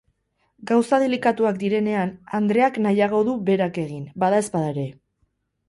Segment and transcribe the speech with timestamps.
[0.69, 4.91] Gauza delikatuak direnean, andreak nahiago du berak egin, badaezpada ere.